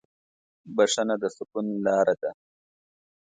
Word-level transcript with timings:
بښنه 0.75 1.15
د 1.21 1.23
سکون 1.35 1.65
لاره 1.85 2.15
ده. 2.21 2.31